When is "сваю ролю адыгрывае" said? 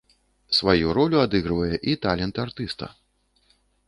0.59-1.75